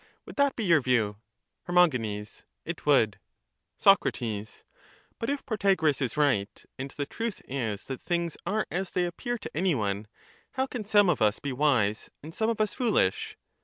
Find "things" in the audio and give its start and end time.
8.01-8.35